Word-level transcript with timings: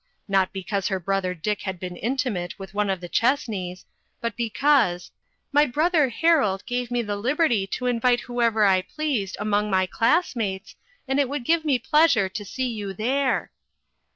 Not 0.27 0.51
because 0.51 0.87
her 0.87 0.99
brother 0.99 1.35
Dick 1.35 1.61
had 1.61 1.79
been 1.79 1.95
intimate 1.95 2.57
with 2.57 2.73
one 2.73 2.89
of 2.89 3.01
the 3.01 3.07
Chessneys, 3.07 3.85
but 4.19 4.35
because 4.35 5.11
"My 5.51 5.67
brother 5.67 6.09
Harold 6.09 6.65
gave 6.65 6.89
me 6.89 7.03
liberty 7.03 7.67
to 7.67 7.85
invite 7.85 8.21
whoever 8.21 8.65
I 8.65 8.81
pleased 8.81 9.37
among 9.39 9.69
my 9.69 9.85
class 9.85 10.35
mates, 10.35 10.75
and 11.07 11.19
it 11.19 11.29
would 11.29 11.43
give 11.43 11.63
me 11.63 11.77
pleasure 11.77 12.29
to 12.29 12.43
see 12.43 12.67
you 12.67 12.93
there." 12.95 13.51